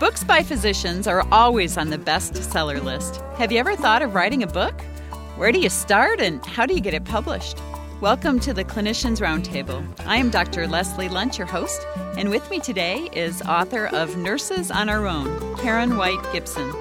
Books 0.00 0.24
by 0.24 0.42
physicians 0.42 1.06
are 1.06 1.26
always 1.30 1.76
on 1.76 1.90
the 1.90 1.98
bestseller 1.98 2.82
list. 2.82 3.16
Have 3.36 3.52
you 3.52 3.58
ever 3.58 3.76
thought 3.76 4.00
of 4.00 4.14
writing 4.14 4.42
a 4.42 4.46
book? 4.46 4.80
Where 5.36 5.52
do 5.52 5.60
you 5.60 5.68
start 5.68 6.22
and 6.22 6.42
how 6.46 6.64
do 6.64 6.72
you 6.72 6.80
get 6.80 6.94
it 6.94 7.04
published? 7.04 7.58
Welcome 8.00 8.40
to 8.40 8.54
the 8.54 8.64
Clinicians 8.64 9.20
Roundtable. 9.20 9.84
I 10.06 10.16
am 10.16 10.30
Dr. 10.30 10.66
Leslie 10.66 11.10
Lundt, 11.10 11.36
your 11.36 11.46
host, 11.46 11.86
and 12.16 12.30
with 12.30 12.48
me 12.48 12.60
today 12.60 13.10
is 13.12 13.42
author 13.42 13.88
of 13.88 14.16
Nurses 14.16 14.70
on 14.70 14.88
Our 14.88 15.06
Own, 15.06 15.54
Karen 15.58 15.98
White 15.98 16.32
Gibson. 16.32 16.72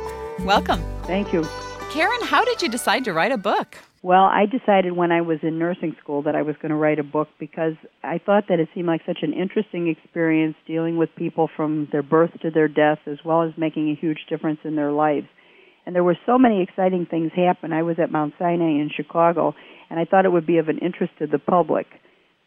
Welcome. 0.45 0.81
Thank 1.03 1.33
you. 1.33 1.45
Karen, 1.91 2.21
how 2.21 2.45
did 2.45 2.61
you 2.61 2.69
decide 2.69 3.03
to 3.03 3.11
write 3.11 3.33
a 3.33 3.37
book? 3.37 3.79
Well, 4.01 4.23
I 4.23 4.45
decided 4.45 4.95
when 4.95 5.11
I 5.11 5.21
was 5.21 5.39
in 5.43 5.59
nursing 5.59 5.93
school 6.01 6.21
that 6.23 6.35
I 6.35 6.41
was 6.41 6.55
going 6.61 6.69
to 6.69 6.75
write 6.75 6.99
a 6.99 7.03
book 7.03 7.27
because 7.37 7.73
I 8.01 8.17
thought 8.17 8.45
that 8.47 8.59
it 8.59 8.69
seemed 8.73 8.87
like 8.87 9.01
such 9.05 9.19
an 9.23 9.33
interesting 9.33 9.89
experience 9.89 10.55
dealing 10.65 10.95
with 10.95 11.09
people 11.17 11.49
from 11.53 11.89
their 11.91 12.03
birth 12.03 12.31
to 12.41 12.49
their 12.49 12.69
death 12.69 12.99
as 13.07 13.17
well 13.25 13.43
as 13.43 13.51
making 13.57 13.89
a 13.89 13.99
huge 13.99 14.19
difference 14.29 14.59
in 14.63 14.77
their 14.77 14.93
lives. 14.93 15.27
And 15.85 15.93
there 15.93 16.03
were 16.03 16.17
so 16.25 16.37
many 16.37 16.63
exciting 16.63 17.07
things 17.07 17.31
happen. 17.35 17.73
I 17.73 17.83
was 17.83 17.97
at 18.01 18.09
Mount 18.09 18.35
Sinai 18.39 18.79
in 18.79 18.89
Chicago 18.95 19.53
and 19.89 19.99
I 19.99 20.05
thought 20.05 20.23
it 20.23 20.31
would 20.31 20.47
be 20.47 20.59
of 20.59 20.69
an 20.69 20.77
interest 20.77 21.13
to 21.19 21.27
the 21.27 21.39
public. 21.39 21.87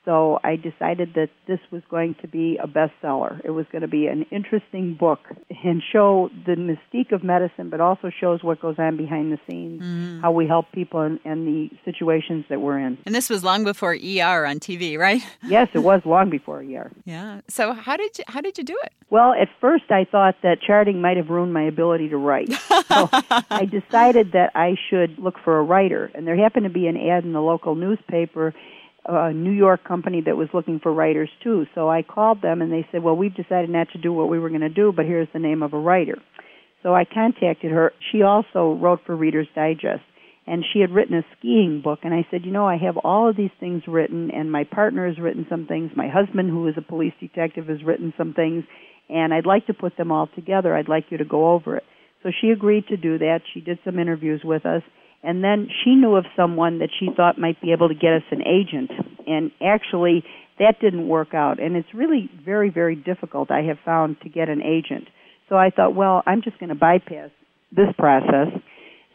So 0.04 0.40
I 0.42 0.56
decided 0.56 1.14
that 1.14 1.28
this 1.46 1.60
was 1.70 1.82
going 1.88 2.16
to 2.22 2.28
be 2.28 2.58
a 2.60 2.66
bestseller. 2.66 3.40
It 3.44 3.50
was 3.50 3.66
going 3.70 3.82
to 3.82 3.88
be 3.88 4.08
an 4.08 4.26
interesting 4.32 4.94
book 4.98 5.20
and 5.62 5.80
show 5.92 6.28
the 6.44 6.56
mystique 6.56 7.12
of 7.12 7.22
medicine, 7.22 7.70
but 7.70 7.80
also 7.80 8.10
shows 8.10 8.42
what 8.42 8.60
goes 8.60 8.76
on 8.78 8.96
behind 8.96 9.32
the 9.32 9.38
scenes, 9.48 9.80
mm. 9.80 10.20
how 10.20 10.32
we 10.32 10.48
help 10.48 10.72
people 10.72 11.00
and, 11.00 11.20
and 11.24 11.46
the 11.46 11.70
situations 11.84 12.44
that 12.48 12.60
we're 12.60 12.80
in. 12.80 12.98
And 13.06 13.14
this 13.14 13.30
was 13.30 13.44
long 13.44 13.62
before 13.62 13.92
ER 13.92 14.44
on 14.44 14.58
TV, 14.58 14.98
right? 14.98 15.22
yes, 15.44 15.68
it 15.72 15.80
was 15.80 16.02
long 16.04 16.30
before 16.30 16.58
ER. 16.58 16.90
Yeah. 17.04 17.40
So 17.46 17.72
how 17.72 17.96
did 17.96 18.18
you 18.18 18.24
how 18.26 18.40
did 18.40 18.58
you 18.58 18.64
do 18.64 18.76
it? 18.82 18.92
Well, 19.08 19.34
at 19.34 19.48
first 19.60 19.84
I 19.90 20.04
thought 20.10 20.34
that 20.42 20.62
charting 20.66 21.00
might 21.00 21.16
have 21.16 21.28
ruined 21.28 21.52
my 21.52 21.62
ability 21.62 22.08
to 22.08 22.16
write. 22.16 22.52
so 22.88 23.08
I 23.12 23.66
decided 23.70 24.32
that 24.32 24.50
I 24.56 24.74
should 24.90 25.16
look 25.18 25.36
for 25.44 25.58
a 25.58 25.62
writer, 25.62 26.10
and 26.14 26.26
there 26.26 26.36
happened 26.36 26.64
to 26.64 26.70
be 26.70 26.88
an 26.88 26.96
ad 26.96 27.22
in 27.22 27.32
the 27.32 27.42
local 27.42 27.76
newspaper 27.76 28.52
a 29.04 29.32
New 29.32 29.50
York 29.50 29.84
company 29.84 30.22
that 30.24 30.36
was 30.36 30.48
looking 30.54 30.78
for 30.80 30.92
writers 30.92 31.30
too. 31.42 31.66
So 31.74 31.90
I 31.90 32.02
called 32.02 32.40
them 32.40 32.62
and 32.62 32.72
they 32.72 32.86
said, 32.92 33.02
"Well, 33.02 33.16
we've 33.16 33.34
decided 33.34 33.70
not 33.70 33.90
to 33.92 33.98
do 33.98 34.12
what 34.12 34.28
we 34.28 34.38
were 34.38 34.48
going 34.48 34.60
to 34.60 34.68
do, 34.68 34.92
but 34.92 35.06
here's 35.06 35.28
the 35.32 35.38
name 35.38 35.62
of 35.62 35.72
a 35.72 35.78
writer." 35.78 36.18
So 36.82 36.94
I 36.94 37.04
contacted 37.04 37.72
her. 37.72 37.92
She 38.10 38.22
also 38.22 38.74
wrote 38.80 39.00
for 39.04 39.16
Reader's 39.16 39.48
Digest 39.54 40.02
and 40.46 40.64
she 40.72 40.80
had 40.80 40.90
written 40.90 41.16
a 41.16 41.24
skiing 41.38 41.80
book 41.82 42.00
and 42.02 42.14
I 42.14 42.26
said, 42.30 42.44
"You 42.44 42.52
know, 42.52 42.66
I 42.66 42.76
have 42.76 42.96
all 42.96 43.28
of 43.28 43.36
these 43.36 43.52
things 43.58 43.82
written 43.86 44.30
and 44.30 44.50
my 44.50 44.64
partner 44.64 45.06
has 45.06 45.18
written 45.18 45.46
some 45.48 45.66
things. 45.66 45.90
My 45.96 46.08
husband 46.08 46.50
who 46.50 46.66
is 46.68 46.74
a 46.76 46.82
police 46.82 47.14
detective 47.20 47.68
has 47.68 47.82
written 47.84 48.12
some 48.16 48.34
things 48.34 48.64
and 49.08 49.34
I'd 49.34 49.46
like 49.46 49.66
to 49.66 49.74
put 49.74 49.96
them 49.96 50.12
all 50.12 50.28
together. 50.28 50.74
I'd 50.76 50.88
like 50.88 51.10
you 51.10 51.18
to 51.18 51.24
go 51.24 51.52
over 51.52 51.76
it." 51.76 51.84
So 52.22 52.30
she 52.30 52.50
agreed 52.50 52.86
to 52.86 52.96
do 52.96 53.18
that. 53.18 53.40
She 53.52 53.60
did 53.60 53.80
some 53.84 53.98
interviews 53.98 54.42
with 54.44 54.64
us 54.64 54.82
and 55.22 55.42
then 55.42 55.68
she 55.82 55.94
knew 55.94 56.16
of 56.16 56.24
someone 56.36 56.80
that 56.80 56.90
she 56.98 57.08
thought 57.16 57.38
might 57.38 57.60
be 57.60 57.72
able 57.72 57.88
to 57.88 57.94
get 57.94 58.12
us 58.12 58.22
an 58.30 58.42
agent. 58.42 58.90
And 59.26 59.52
actually 59.64 60.24
that 60.58 60.80
didn't 60.80 61.08
work 61.08 61.34
out. 61.34 61.60
And 61.60 61.76
it's 61.76 61.94
really 61.94 62.30
very 62.44 62.70
very 62.70 62.96
difficult 62.96 63.50
i 63.50 63.62
have 63.62 63.78
found 63.84 64.16
to 64.22 64.28
get 64.28 64.48
an 64.48 64.62
agent. 64.62 65.08
So 65.48 65.56
i 65.56 65.70
thought 65.70 65.94
well 65.94 66.22
i'm 66.26 66.42
just 66.42 66.58
going 66.58 66.70
to 66.70 66.74
bypass 66.74 67.30
this 67.70 67.88
process. 67.96 68.48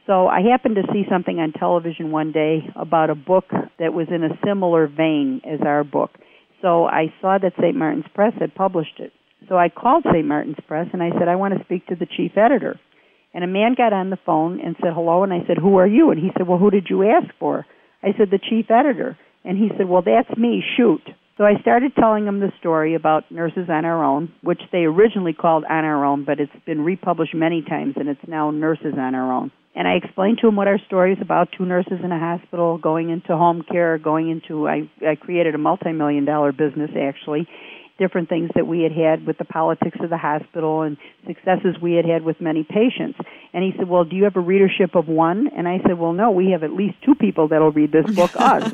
So 0.06 0.28
i 0.28 0.40
happened 0.42 0.76
to 0.76 0.94
see 0.94 1.04
something 1.10 1.40
on 1.40 1.52
television 1.52 2.12
one 2.12 2.32
day 2.32 2.60
about 2.76 3.10
a 3.10 3.16
book 3.16 3.46
that 3.80 3.94
was 3.94 4.08
in 4.10 4.24
a 4.24 4.40
similar 4.46 4.88
vein 4.88 5.42
as 5.46 5.60
our 5.66 5.84
book. 5.84 6.12
So 6.62 6.86
i 6.86 7.14
saw 7.22 7.38
that 7.38 7.54
st 7.60 7.76
martin's 7.76 8.08
press 8.14 8.34
had 8.40 8.56
published 8.56 9.00
it. 9.00 9.12
So 9.50 9.58
i 9.58 9.68
called 9.68 10.06
st 10.10 10.26
martin's 10.26 10.60
press 10.68 10.88
and 10.94 11.04
i 11.04 11.10
said 11.20 11.28
i 11.28 11.36
want 11.36 11.58
to 11.58 11.64
speak 11.66 11.86
to 11.88 11.96
the 11.96 12.08
chief 12.08 12.38
editor 12.38 12.80
and 13.38 13.44
a 13.44 13.48
man 13.48 13.76
got 13.78 13.94
on 13.94 14.10
the 14.10 14.18
phone 14.26 14.60
and 14.60 14.76
said 14.82 14.94
hello 14.96 15.22
and 15.22 15.32
I 15.32 15.46
said, 15.46 15.60
Who 15.60 15.78
are 15.78 15.86
you? 15.86 16.10
And 16.10 16.20
he 16.20 16.32
said, 16.36 16.48
Well 16.48 16.58
who 16.58 16.72
did 16.72 16.88
you 16.90 17.08
ask 17.08 17.28
for? 17.38 17.68
I 18.02 18.08
said, 18.18 18.32
The 18.32 18.40
chief 18.40 18.72
editor 18.72 19.16
and 19.46 19.60
he 19.60 19.70
said, 19.78 19.88
Well 19.88 20.02
that's 20.02 20.36
me, 20.36 20.64
shoot. 20.76 21.04
So 21.38 21.44
I 21.44 21.62
started 21.62 21.92
telling 21.96 22.26
him 22.26 22.40
the 22.40 22.52
story 22.60 22.96
about 22.96 23.32
Nurses 23.32 23.70
on 23.70 23.86
Our 23.86 24.04
Own, 24.04 24.34
which 24.42 24.62
they 24.72 24.86
originally 24.86 25.34
called 25.34 25.66
On 25.70 25.86
Our 25.86 26.04
Own, 26.04 26.26
but 26.26 26.40
it's 26.40 26.52
been 26.66 26.82
republished 26.82 27.36
many 27.36 27.62
times 27.62 27.94
and 27.96 28.10
it's 28.10 28.28
now 28.28 28.50
Nurses 28.50 28.96
on 28.98 29.14
Our 29.14 29.32
Own. 29.32 29.52
And 29.76 29.88
I 29.88 29.98
explained 30.04 30.40
to 30.42 30.48
him 30.48 30.56
what 30.56 30.68
our 30.68 30.80
story 30.88 31.14
is 31.14 31.20
about 31.22 31.50
two 31.56 31.64
nurses 31.64 32.00
in 32.04 32.12
a 32.12 32.18
hospital, 32.18 32.80
going 32.80 33.12
into 33.12 33.38
home 33.38 33.64
care, 33.72 34.00
going 34.00 34.32
into, 34.32 34.68
I, 34.68 34.90
I 35.08 35.14
created 35.14 35.54
a 35.54 35.60
multi 35.60 35.92
million 35.92 36.26
dollar 36.26 36.52
business 36.52 36.90
actually, 37.00 37.48
different 37.98 38.30
things 38.30 38.50
that 38.56 38.68
we 38.68 38.82
had 38.82 38.92
had 38.92 39.26
with 39.26 39.38
the 39.38 39.46
politics 39.46 39.98
of 40.02 40.10
the 40.10 40.18
hospital 40.18 40.82
and 40.82 40.98
successes 41.26 41.76
we 41.82 41.94
had 41.94 42.06
had 42.06 42.24
with 42.24 42.40
many 42.40 42.64
patients. 42.64 43.20
And 43.54 43.64
he 43.64 43.72
said, 43.78 43.88
Well, 43.88 44.04
do 44.06 44.16
you 44.16 44.24
have 44.26 44.36
a 44.36 44.42
readership 44.42 44.96
of 44.96 45.08
one? 45.08 45.50
And 45.56 45.68
I 45.68 45.80
said, 45.86 45.98
Well, 45.98 46.14
no, 46.14 46.32
we 46.32 46.52
have 46.52 46.64
at 46.64 46.72
least 46.72 46.96
two 47.06 47.16
people 47.16 47.48
that'll 47.48 47.72
read 47.72 47.92
this 47.92 48.06
book, 48.16 48.32
us. 48.40 48.72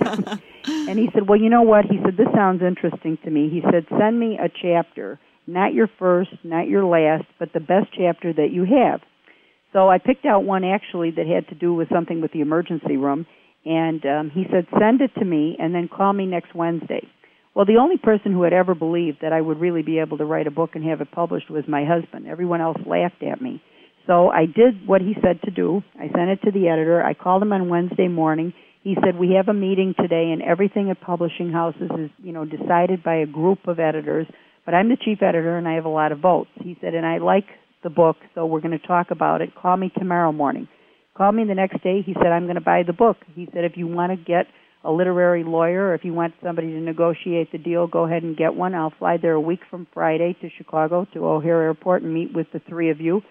and 0.68 1.00
he 1.00 1.10
said, 1.14 1.28
Well, 1.28 1.40
you 1.40 1.50
know 1.50 1.64
what? 1.64 1.86
He 1.86 2.00
said, 2.04 2.18
This 2.18 2.32
sounds 2.36 2.62
interesting 2.62 3.18
to 3.24 3.30
me. 3.30 3.50
He 3.50 3.62
said, 3.62 3.86
Send 3.98 4.20
me 4.20 4.38
a 4.38 4.50
chapter, 4.50 5.20
not 5.48 5.74
your 5.74 5.90
first, 6.00 6.32
not 6.44 6.68
your 6.68 6.86
last, 6.86 7.26
but 7.40 7.54
the 7.54 7.60
best 7.60 7.88
chapter 7.98 8.34
that 8.34 8.52
you 8.52 8.66
have. 8.66 9.02
So 9.74 9.90
I 9.90 9.98
picked 9.98 10.26
out 10.26 10.44
one 10.44 10.64
actually 10.64 11.12
that 11.12 11.26
had 11.26 11.48
to 11.50 11.56
do 11.56 11.74
with 11.74 11.90
something 11.90 12.22
with 12.22 12.32
the 12.32 12.42
emergency 12.42 12.98
room. 12.98 13.26
And 13.66 14.06
um, 14.06 14.32
he 14.34 14.46
said, 14.52 14.68
Send 14.78 15.02
it 15.02 15.12
to 15.18 15.26
me 15.26 15.56
and 15.60 15.74
then 15.74 15.88
call 15.88 16.14
me 16.14 16.26
next 16.26 16.54
Wednesday. 16.54 17.08
Well, 17.56 17.66
the 17.66 17.78
only 17.78 17.98
person 17.98 18.32
who 18.32 18.44
had 18.44 18.54
ever 18.54 18.74
believed 18.74 19.20
that 19.22 19.34
I 19.34 19.40
would 19.40 19.60
really 19.60 19.84
be 19.84 20.00
able 20.00 20.18
to 20.18 20.26
write 20.26 20.48
a 20.48 20.52
book 20.52 20.72
and 20.74 20.84
have 20.86 21.02
it 21.02 21.12
published 21.12 21.52
was 21.52 21.64
my 21.68 21.86
husband. 21.86 22.28
Everyone 22.28 22.62
else 22.62 22.78
laughed 22.86 23.22
at 23.22 23.42
me. 23.42 23.62
So 24.08 24.30
I 24.30 24.46
did 24.48 24.88
what 24.88 25.02
he 25.02 25.16
said 25.22 25.40
to 25.44 25.52
do. 25.52 25.82
I 25.96 26.10
sent 26.10 26.30
it 26.30 26.42
to 26.44 26.52
the 26.52 26.68
editor. 26.68 27.04
I 27.04 27.14
called 27.14 27.44
him 27.44 27.54
on 27.54 27.70
Wednesday 27.70 28.08
morning. 28.08 28.54
He 28.82 28.98
said, 29.06 29.18
"We 29.18 29.34
have 29.36 29.48
a 29.48 29.54
meeting 29.54 29.94
today 29.98 30.32
and 30.32 30.42
everything 30.42 30.90
at 30.90 31.00
publishing 31.00 31.52
houses 31.52 31.90
is, 31.98 32.10
you 32.22 32.34
know, 32.34 32.44
decided 32.44 33.02
by 33.02 33.16
a 33.16 33.26
group 33.26 33.68
of 33.68 33.80
editors, 33.80 34.28
but 34.66 34.74
I'm 34.74 34.90
the 34.90 34.98
chief 34.98 35.22
editor 35.22 35.58
and 35.58 35.68
I 35.68 35.76
have 35.76 35.86
a 35.86 35.90
lot 35.90 36.12
of 36.12 36.20
votes." 36.20 36.50
He 36.62 36.76
said, 36.82 36.96
"And 36.96 37.06
I 37.06 37.20
like 37.20 37.46
the 37.82 37.90
book, 37.90 38.18
so 38.36 38.46
we're 38.46 38.60
going 38.60 38.78
to 38.78 38.88
talk 38.88 39.12
about 39.12 39.42
it. 39.42 39.56
Call 39.56 39.78
me 39.78 39.90
tomorrow 39.98 40.34
morning." 40.34 40.68
Called 41.16 41.36
me 41.36 41.46
the 41.46 41.56
next 41.56 41.82
day. 41.84 42.02
He 42.02 42.14
said, 42.14 42.32
"I'm 42.34 42.46
going 42.46 42.56
to 42.56 42.62
buy 42.62 42.84
the 42.84 42.92
book." 42.92 43.18
He 43.36 43.48
said, 43.54 43.64
"If 43.64 43.78
you 43.78 43.88
want 43.88 44.12
to 44.12 44.18
get 44.18 44.48
a 44.84 44.92
literary 44.92 45.44
lawyer, 45.44 45.94
if 45.94 46.04
you 46.04 46.14
want 46.14 46.34
somebody 46.44 46.68
to 46.68 46.80
negotiate 46.80 47.52
the 47.52 47.58
deal, 47.58 47.88
go 47.88 48.06
ahead 48.06 48.24
and 48.24 48.36
get 48.36 48.54
one. 48.54 48.76
I'll 48.76 48.94
fly 48.98 49.18
there 49.18 49.34
a 49.34 49.42
week 49.42 49.62
from 49.70 49.88
Friday 49.94 50.36
to 50.42 50.50
Chicago 50.58 51.08
to 51.14 51.26
O'Hare 51.26 51.62
Airport 51.64 52.04
and 52.04 52.14
meet 52.14 52.34
with 52.34 52.48
the 52.52 52.60
three 52.68 52.90
of 52.90 53.00
you. 53.00 53.22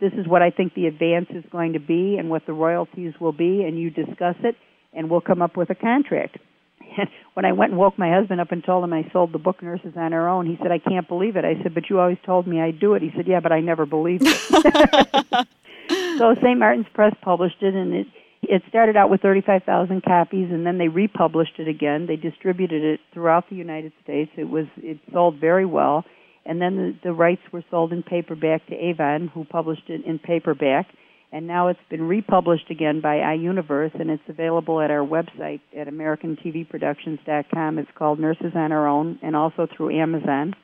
This 0.00 0.12
is 0.14 0.26
what 0.26 0.42
I 0.42 0.50
think 0.50 0.74
the 0.74 0.86
advance 0.86 1.28
is 1.30 1.44
going 1.52 1.74
to 1.74 1.80
be 1.80 2.16
and 2.18 2.30
what 2.30 2.46
the 2.46 2.52
royalties 2.52 3.12
will 3.20 3.32
be, 3.32 3.62
and 3.62 3.78
you 3.78 3.90
discuss 3.90 4.36
it, 4.42 4.56
and 4.92 5.10
we'll 5.10 5.20
come 5.20 5.42
up 5.42 5.56
with 5.56 5.70
a 5.70 5.74
contract. 5.74 6.38
And 6.94 7.08
when 7.32 7.46
I 7.46 7.52
went 7.52 7.70
and 7.70 7.80
woke 7.80 7.98
my 7.98 8.12
husband 8.12 8.38
up 8.38 8.52
and 8.52 8.62
told 8.62 8.84
him 8.84 8.92
I 8.92 9.08
sold 9.14 9.32
the 9.32 9.38
book 9.38 9.62
Nurses 9.62 9.94
on 9.96 10.12
Our 10.12 10.28
Own, 10.28 10.44
he 10.44 10.58
said, 10.60 10.70
I 10.70 10.78
can't 10.78 11.08
believe 11.08 11.36
it. 11.36 11.44
I 11.46 11.54
said, 11.62 11.72
But 11.72 11.88
you 11.88 11.98
always 11.98 12.18
told 12.26 12.46
me 12.46 12.60
I'd 12.60 12.80
do 12.80 12.92
it. 12.92 13.00
He 13.00 13.10
said, 13.16 13.26
Yeah, 13.26 13.40
but 13.40 13.50
I 13.50 13.60
never 13.60 13.86
believed 13.86 14.24
it. 14.26 14.36
so 16.18 16.34
St. 16.34 16.58
Martin's 16.58 16.84
Press 16.92 17.14
published 17.22 17.62
it, 17.62 17.74
and 17.74 17.94
it 17.94 18.06
it 18.42 18.62
started 18.68 18.96
out 18.96 19.08
with 19.08 19.20
35,000 19.20 20.02
copies 20.02 20.48
and 20.50 20.66
then 20.66 20.78
they 20.78 20.88
republished 20.88 21.58
it 21.58 21.68
again. 21.68 22.06
They 22.06 22.16
distributed 22.16 22.82
it 22.82 23.00
throughout 23.14 23.48
the 23.48 23.56
United 23.56 23.92
States. 24.02 24.30
It 24.36 24.48
was 24.48 24.66
it 24.78 24.98
sold 25.12 25.38
very 25.40 25.64
well. 25.64 26.04
And 26.44 26.60
then 26.60 26.76
the, 26.76 26.98
the 27.04 27.12
rights 27.12 27.42
were 27.52 27.64
sold 27.70 27.92
in 27.92 28.02
paperback 28.02 28.66
to 28.66 28.74
Avon 28.74 29.28
who 29.28 29.44
published 29.44 29.88
it 29.88 30.04
in 30.04 30.18
paperback. 30.18 30.86
And 31.30 31.46
now 31.46 31.68
it's 31.68 31.80
been 31.88 32.02
republished 32.02 32.68
again 32.68 33.00
by 33.00 33.18
iUniverse 33.18 33.98
and 33.98 34.10
it's 34.10 34.22
available 34.28 34.80
at 34.80 34.90
our 34.90 35.06
website 35.06 35.60
at 35.78 35.86
americantvproductions.com. 35.86 37.78
It's 37.78 37.90
called 37.96 38.18
Nurses 38.18 38.52
on 38.56 38.72
Our 38.72 38.88
Own 38.88 39.20
and 39.22 39.36
also 39.36 39.68
through 39.76 39.98
Amazon. 39.98 40.54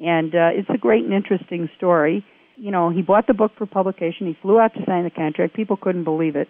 And 0.00 0.34
uh, 0.34 0.50
it's 0.52 0.68
a 0.68 0.78
great 0.78 1.04
and 1.04 1.14
interesting 1.14 1.70
story. 1.76 2.26
You 2.56 2.72
know, 2.72 2.90
he 2.90 3.02
bought 3.02 3.28
the 3.28 3.34
book 3.34 3.52
for 3.56 3.66
publication. 3.66 4.26
He 4.26 4.36
flew 4.42 4.58
out 4.58 4.74
to 4.74 4.80
sign 4.84 5.04
the 5.04 5.10
contract. 5.10 5.54
People 5.54 5.76
couldn't 5.76 6.04
believe 6.04 6.34
it 6.34 6.48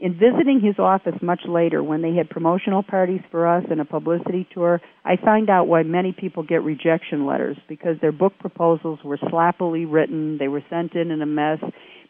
in 0.00 0.14
visiting 0.14 0.62
his 0.64 0.78
office 0.78 1.20
much 1.20 1.42
later 1.46 1.82
when 1.82 2.00
they 2.00 2.14
had 2.14 2.30
promotional 2.30 2.82
parties 2.82 3.20
for 3.30 3.46
us 3.46 3.64
and 3.70 3.82
a 3.82 3.84
publicity 3.84 4.48
tour, 4.52 4.80
I 5.04 5.16
find 5.22 5.50
out 5.50 5.68
why 5.68 5.82
many 5.82 6.16
people 6.18 6.42
get 6.42 6.62
rejection 6.62 7.26
letters 7.26 7.58
because 7.68 7.96
their 8.00 8.10
book 8.10 8.32
proposals 8.40 9.00
were 9.04 9.18
sloppily 9.28 9.84
written, 9.84 10.38
they 10.38 10.48
were 10.48 10.64
sent 10.70 10.94
in 10.94 11.10
in 11.10 11.20
a 11.20 11.26
mess. 11.26 11.58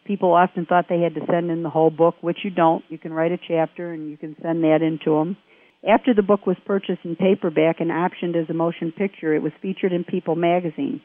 People 0.05 0.33
often 0.33 0.65
thought 0.65 0.85
they 0.87 1.01
had 1.01 1.15
to 1.15 1.25
send 1.29 1.51
in 1.51 1.63
the 1.63 1.69
whole 1.69 1.89
book, 1.89 2.15
which 2.21 2.39
you 2.45 2.49
don't. 2.49 2.83
You 2.87 2.97
can 2.97 3.11
write 3.11 3.33
a 3.33 3.37
chapter 3.37 3.91
and 3.91 4.09
you 4.09 4.15
can 4.15 4.37
send 4.41 4.63
that 4.63 4.79
in 4.81 4.97
to 5.03 5.11
them. 5.19 5.37
After 5.87 6.13
the 6.13 6.23
book 6.23 6.47
was 6.47 6.57
purchased 6.65 7.01
in 7.03 7.17
paperback 7.17 7.81
and 7.81 7.91
optioned 7.91 8.41
as 8.41 8.49
a 8.49 8.53
motion 8.53 8.93
picture, 8.93 9.35
it 9.35 9.41
was 9.41 9.51
featured 9.61 9.91
in 9.91 10.05
People 10.05 10.35
magazine. 10.35 11.01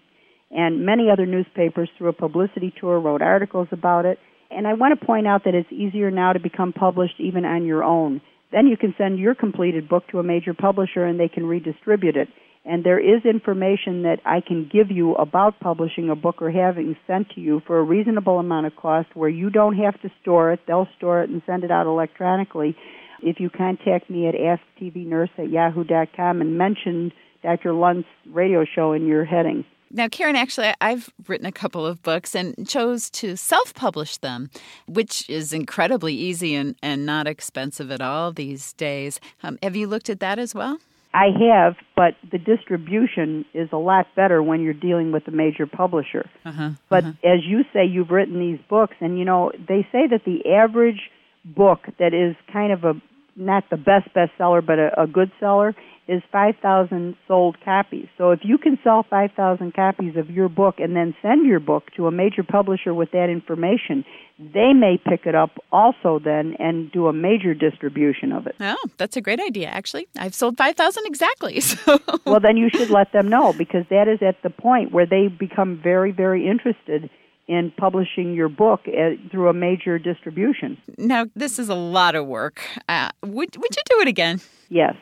And 0.52 0.86
many 0.86 1.10
other 1.10 1.26
newspapers, 1.26 1.90
through 1.98 2.10
a 2.10 2.12
publicity 2.12 2.72
tour, 2.78 3.00
wrote 3.00 3.22
articles 3.22 3.66
about 3.72 4.04
it 4.04 4.20
and 4.50 4.66
I 4.66 4.74
want 4.74 4.98
to 4.98 5.06
point 5.06 5.26
out 5.26 5.44
that 5.44 5.54
it's 5.54 5.70
easier 5.72 6.10
now 6.10 6.32
to 6.32 6.40
become 6.40 6.72
published 6.72 7.18
even 7.18 7.44
on 7.44 7.64
your 7.64 7.82
own. 7.82 8.20
Then 8.52 8.66
you 8.66 8.76
can 8.76 8.94
send 8.96 9.18
your 9.18 9.34
completed 9.34 9.88
book 9.88 10.04
to 10.08 10.18
a 10.18 10.22
major 10.22 10.54
publisher 10.54 11.04
and 11.04 11.18
they 11.18 11.28
can 11.28 11.46
redistribute 11.46 12.16
it. 12.16 12.28
And 12.64 12.82
there 12.82 12.98
is 12.98 13.24
information 13.24 14.02
that 14.02 14.18
I 14.24 14.40
can 14.40 14.68
give 14.72 14.90
you 14.90 15.14
about 15.14 15.60
publishing 15.60 16.10
a 16.10 16.16
book 16.16 16.42
or 16.42 16.50
having 16.50 16.96
sent 17.06 17.30
to 17.34 17.40
you 17.40 17.62
for 17.66 17.78
a 17.78 17.82
reasonable 17.82 18.40
amount 18.40 18.66
of 18.66 18.74
cost 18.74 19.08
where 19.14 19.28
you 19.28 19.50
don't 19.50 19.76
have 19.76 20.00
to 20.02 20.10
store 20.20 20.52
it. 20.52 20.60
They'll 20.66 20.88
store 20.96 21.22
it 21.22 21.30
and 21.30 21.42
send 21.46 21.62
it 21.62 21.70
out 21.70 21.86
electronically. 21.86 22.76
If 23.22 23.38
you 23.38 23.50
contact 23.50 24.10
me 24.10 24.26
at 24.26 24.34
asktvnurse 24.34 25.30
at 25.38 25.48
yahoo.com 25.48 26.40
and 26.40 26.58
mention 26.58 27.12
Dr. 27.42 27.72
Lundt's 27.72 28.08
radio 28.28 28.64
show 28.64 28.92
in 28.92 29.06
your 29.06 29.24
heading. 29.24 29.64
Now, 29.90 30.08
Karen, 30.08 30.36
actually, 30.36 30.72
I've 30.80 31.10
written 31.26 31.46
a 31.46 31.52
couple 31.52 31.86
of 31.86 32.02
books 32.02 32.34
and 32.34 32.68
chose 32.68 33.08
to 33.10 33.36
self 33.36 33.74
publish 33.74 34.16
them, 34.18 34.50
which 34.86 35.28
is 35.28 35.52
incredibly 35.52 36.14
easy 36.14 36.54
and, 36.54 36.74
and 36.82 37.06
not 37.06 37.26
expensive 37.26 37.90
at 37.90 38.00
all 38.00 38.32
these 38.32 38.72
days. 38.74 39.20
Um, 39.42 39.58
have 39.62 39.76
you 39.76 39.86
looked 39.86 40.10
at 40.10 40.20
that 40.20 40.38
as 40.38 40.54
well? 40.54 40.78
I 41.14 41.28
have, 41.40 41.76
but 41.94 42.14
the 42.30 42.36
distribution 42.36 43.46
is 43.54 43.70
a 43.72 43.78
lot 43.78 44.06
better 44.14 44.42
when 44.42 44.60
you're 44.60 44.74
dealing 44.74 45.12
with 45.12 45.26
a 45.28 45.30
major 45.30 45.66
publisher. 45.66 46.28
Uh-huh, 46.44 46.70
but 46.90 47.04
uh-huh. 47.04 47.12
as 47.24 47.40
you 47.46 47.62
say, 47.72 47.86
you've 47.86 48.10
written 48.10 48.38
these 48.38 48.60
books, 48.68 48.96
and 49.00 49.18
you 49.18 49.24
know 49.24 49.50
they 49.56 49.86
say 49.92 50.06
that 50.10 50.22
the 50.26 50.50
average 50.50 51.10
book 51.42 51.86
that 51.98 52.12
is 52.12 52.36
kind 52.52 52.72
of 52.72 52.84
a 52.84 53.00
not 53.34 53.64
the 53.70 53.76
best 53.76 54.08
bestseller, 54.14 54.64
but 54.64 54.78
a, 54.78 55.02
a 55.02 55.06
good 55.06 55.30
seller 55.38 55.74
is 56.08 56.22
5,000 56.30 57.16
sold 57.26 57.56
copies. 57.64 58.06
So 58.16 58.30
if 58.30 58.40
you 58.42 58.58
can 58.58 58.78
sell 58.84 59.04
5,000 59.08 59.74
copies 59.74 60.16
of 60.16 60.30
your 60.30 60.48
book 60.48 60.76
and 60.78 60.94
then 60.94 61.14
send 61.20 61.46
your 61.46 61.58
book 61.58 61.84
to 61.96 62.06
a 62.06 62.12
major 62.12 62.44
publisher 62.44 62.94
with 62.94 63.10
that 63.10 63.28
information, 63.28 64.04
they 64.38 64.72
may 64.72 64.98
pick 65.04 65.26
it 65.26 65.34
up 65.34 65.50
also 65.72 66.20
then 66.22 66.54
and 66.58 66.92
do 66.92 67.08
a 67.08 67.12
major 67.12 67.54
distribution 67.54 68.32
of 68.32 68.46
it. 68.46 68.54
Oh, 68.60 68.76
that's 68.98 69.16
a 69.16 69.20
great 69.20 69.40
idea, 69.40 69.68
actually. 69.68 70.06
I've 70.16 70.34
sold 70.34 70.56
5,000 70.56 71.04
exactly. 71.06 71.60
So. 71.66 71.98
well, 72.24 72.40
then 72.40 72.56
you 72.56 72.68
should 72.70 72.90
let 72.90 73.12
them 73.12 73.28
know 73.28 73.52
because 73.52 73.84
that 73.90 74.08
is 74.08 74.20
at 74.22 74.40
the 74.42 74.50
point 74.50 74.92
where 74.92 75.04
they 75.04 75.28
become 75.28 75.80
very, 75.82 76.12
very 76.12 76.48
interested 76.48 77.10
in 77.48 77.72
publishing 77.76 78.34
your 78.34 78.48
book 78.48 78.82
through 79.30 79.48
a 79.48 79.52
major 79.52 79.98
distribution. 79.98 80.78
Now, 80.96 81.26
this 81.34 81.58
is 81.58 81.68
a 81.68 81.74
lot 81.74 82.14
of 82.14 82.26
work. 82.26 82.62
Uh, 82.88 83.10
would, 83.22 83.56
would 83.56 83.76
you 83.76 83.82
do 83.86 84.00
it 84.00 84.08
again? 84.08 84.40
Yes. 84.68 84.94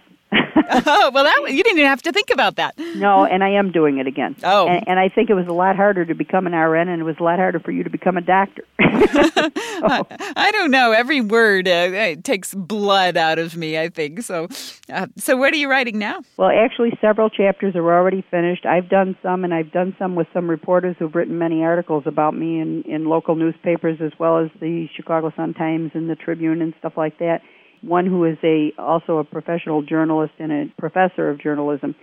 oh, 0.86 1.10
well, 1.12 1.24
that, 1.24 1.52
you 1.52 1.62
didn't 1.62 1.78
even 1.78 1.88
have 1.88 2.02
to 2.02 2.12
think 2.12 2.30
about 2.30 2.56
that. 2.56 2.78
No, 2.96 3.24
and 3.24 3.42
I 3.42 3.50
am 3.50 3.72
doing 3.72 3.98
it 3.98 4.06
again. 4.06 4.36
Oh. 4.44 4.68
And, 4.68 4.86
and 4.86 4.98
I 4.98 5.08
think 5.08 5.30
it 5.30 5.34
was 5.34 5.46
a 5.48 5.52
lot 5.52 5.76
harder 5.76 6.04
to 6.04 6.14
become 6.14 6.46
an 6.46 6.54
RN, 6.54 6.88
and 6.88 7.00
it 7.00 7.04
was 7.04 7.16
a 7.18 7.22
lot 7.22 7.38
harder 7.38 7.60
for 7.60 7.70
you 7.70 7.82
to 7.82 7.90
become 7.90 8.16
a 8.16 8.20
doctor. 8.20 8.64
so. 8.80 10.06
I, 10.36 10.50
don't 10.52 10.70
know. 10.70 10.92
Every 10.92 11.20
word 11.20 11.66
uh, 11.66 12.16
takes 12.22 12.54
blood 12.54 13.16
out 13.16 13.38
of 13.38 13.56
me, 13.56 13.78
I 13.78 13.88
think. 13.88 14.22
So, 14.22 14.48
uh, 14.92 15.08
so 15.16 15.36
what 15.36 15.52
are 15.52 15.56
you 15.56 15.68
writing 15.68 15.98
now? 15.98 16.20
Well, 16.36 16.50
actually, 16.50 16.96
several 17.00 17.30
chapters 17.30 17.74
are 17.74 17.94
already 17.94 18.24
finished. 18.30 18.64
I've 18.66 18.88
done 18.88 19.16
some, 19.22 19.44
and 19.44 19.52
I've 19.52 19.72
done 19.72 19.96
some 19.98 20.14
with 20.14 20.28
some 20.32 20.48
reporters 20.48 20.96
who've 20.98 21.14
written 21.14 21.38
many 21.38 21.64
articles 21.64 22.04
about 22.06 22.36
me 22.36 22.60
in, 22.60 22.82
in 22.82 23.06
local 23.06 23.34
newspapers 23.34 23.98
as 24.00 24.12
well 24.18 24.38
as 24.38 24.50
the 24.60 24.86
Chicago 24.96 25.32
Sun-Times 25.34 25.92
and 25.94 26.08
the 26.08 26.16
Tribune 26.16 26.62
and 26.62 26.74
stuff 26.78 26.94
like 26.96 27.18
that 27.18 27.40
one 27.86 28.06
who 28.06 28.24
is 28.24 28.38
a 28.42 28.72
also 28.78 29.18
a 29.18 29.24
professional 29.24 29.82
journalist 29.82 30.32
and 30.38 30.52
a 30.52 30.64
professor 30.78 31.30
of 31.30 31.40
journalism. 31.40 31.94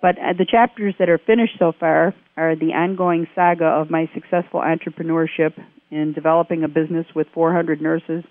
But 0.00 0.18
uh, 0.18 0.34
the 0.36 0.46
chapters 0.48 0.94
that 0.98 1.08
are 1.08 1.18
finished 1.18 1.54
so 1.58 1.72
far 1.78 2.14
are 2.36 2.56
the 2.56 2.72
ongoing 2.72 3.26
saga 3.34 3.64
of 3.64 3.90
my 3.90 4.08
successful 4.12 4.60
entrepreneurship 4.60 5.52
in 5.90 6.12
developing 6.12 6.64
a 6.64 6.68
business 6.68 7.06
with 7.14 7.26
400 7.32 7.80
nurses 7.80 8.24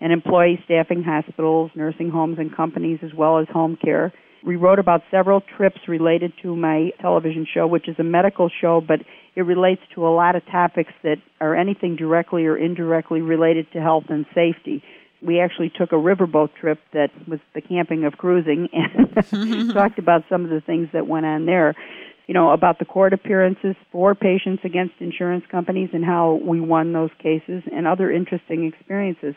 and 0.00 0.12
employee 0.12 0.60
staffing 0.64 1.02
hospitals, 1.02 1.70
nursing 1.74 2.10
homes, 2.10 2.38
and 2.38 2.54
companies, 2.54 3.00
as 3.02 3.10
well 3.16 3.38
as 3.38 3.46
home 3.52 3.76
care. 3.82 4.12
We 4.46 4.56
wrote 4.56 4.78
about 4.78 5.00
several 5.10 5.40
trips 5.56 5.80
related 5.88 6.32
to 6.42 6.54
my 6.54 6.90
television 7.00 7.46
show, 7.52 7.66
which 7.66 7.88
is 7.88 7.96
a 7.98 8.04
medical 8.04 8.48
show, 8.60 8.80
but 8.86 9.00
it 9.34 9.40
relates 9.40 9.80
to 9.94 10.06
a 10.06 10.14
lot 10.14 10.36
of 10.36 10.44
topics 10.46 10.92
that 11.02 11.16
are 11.40 11.56
anything 11.56 11.96
directly 11.96 12.46
or 12.46 12.56
indirectly 12.56 13.22
related 13.22 13.66
to 13.72 13.80
health 13.80 14.04
and 14.10 14.26
safety 14.34 14.82
we 15.22 15.40
actually 15.40 15.70
took 15.70 15.92
a 15.92 15.96
riverboat 15.96 16.50
trip 16.60 16.78
that 16.92 17.10
was 17.28 17.40
the 17.54 17.60
camping 17.60 18.04
of 18.04 18.14
cruising 18.14 18.68
and 19.32 19.72
talked 19.74 19.98
about 19.98 20.22
some 20.28 20.44
of 20.44 20.50
the 20.50 20.60
things 20.60 20.88
that 20.92 21.06
went 21.06 21.26
on 21.26 21.46
there. 21.46 21.74
You 22.26 22.34
know, 22.34 22.50
about 22.50 22.80
the 22.80 22.84
court 22.84 23.12
appearances 23.12 23.76
for 23.92 24.16
patients 24.16 24.62
against 24.64 24.94
insurance 24.98 25.44
companies 25.48 25.90
and 25.92 26.04
how 26.04 26.40
we 26.44 26.60
won 26.60 26.92
those 26.92 27.10
cases 27.22 27.62
and 27.72 27.86
other 27.86 28.10
interesting 28.10 28.66
experiences. 28.66 29.36